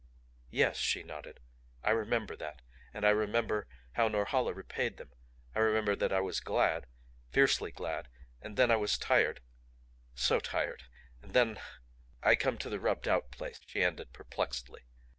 "Yes," 0.49 0.77
she 0.77 1.03
nodded, 1.03 1.41
"I 1.83 1.91
remember 1.91 2.35
that. 2.37 2.63
And 2.91 3.05
I 3.05 3.11
remember 3.11 3.67
how 3.91 4.07
Norhala 4.07 4.51
repaid 4.51 4.97
them. 4.97 5.11
I 5.53 5.59
remember 5.59 5.95
that 5.95 6.11
I 6.11 6.19
was 6.21 6.39
glad, 6.39 6.87
fiercely 7.29 7.69
glad, 7.71 8.07
and 8.41 8.57
then 8.57 8.71
I 8.71 8.77
was 8.77 8.97
tired 8.97 9.41
so 10.15 10.39
tired. 10.39 10.85
And 11.21 11.33
then 11.33 11.59
I 12.23 12.33
come 12.33 12.57
to 12.57 12.69
the 12.71 12.79
rubbed 12.79 13.07
out 13.07 13.29
place," 13.29 13.59
she 13.67 13.83
ended 13.83 14.11
perplexedly. 14.11 14.85